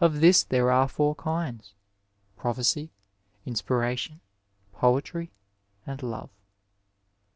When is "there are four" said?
0.44-1.16